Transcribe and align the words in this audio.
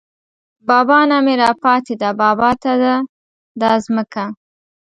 بابا 0.67 0.99
نه 1.09 1.17
مې 1.25 1.33
راپاتې 1.43 1.93
ده 2.01 2.09
بابا 2.21 2.49
ته 2.61 2.71
ده 2.81 2.95
دا 3.61 3.71
ځمکه 3.85 4.25